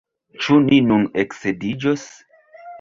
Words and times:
Ĉu 0.45 0.57
ni 0.63 0.79
nun 0.87 1.05
eksedziĝos! 1.25 2.09